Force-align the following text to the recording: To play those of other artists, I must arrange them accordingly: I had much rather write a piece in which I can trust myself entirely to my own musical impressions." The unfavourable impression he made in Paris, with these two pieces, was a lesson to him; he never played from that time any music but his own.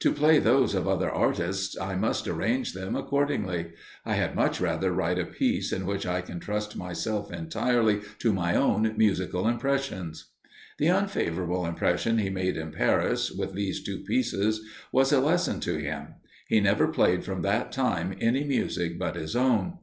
To 0.00 0.12
play 0.12 0.38
those 0.38 0.74
of 0.74 0.86
other 0.86 1.10
artists, 1.10 1.78
I 1.80 1.94
must 1.94 2.28
arrange 2.28 2.74
them 2.74 2.94
accordingly: 2.94 3.72
I 4.04 4.16
had 4.16 4.34
much 4.34 4.60
rather 4.60 4.92
write 4.92 5.18
a 5.18 5.24
piece 5.24 5.72
in 5.72 5.86
which 5.86 6.04
I 6.04 6.20
can 6.20 6.40
trust 6.40 6.76
myself 6.76 7.32
entirely 7.32 8.02
to 8.18 8.34
my 8.34 8.54
own 8.54 8.92
musical 8.98 9.48
impressions." 9.48 10.26
The 10.76 10.88
unfavourable 10.88 11.64
impression 11.64 12.18
he 12.18 12.28
made 12.28 12.58
in 12.58 12.70
Paris, 12.70 13.30
with 13.32 13.54
these 13.54 13.82
two 13.82 14.00
pieces, 14.00 14.60
was 14.92 15.10
a 15.10 15.20
lesson 15.20 15.58
to 15.60 15.78
him; 15.78 16.16
he 16.48 16.60
never 16.60 16.86
played 16.86 17.24
from 17.24 17.40
that 17.40 17.72
time 17.72 18.14
any 18.20 18.44
music 18.44 18.98
but 18.98 19.16
his 19.16 19.34
own. 19.34 19.78